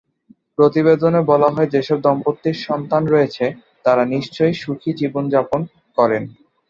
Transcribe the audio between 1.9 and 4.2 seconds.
দম্পতির সন্তান রয়েছে, তাঁরা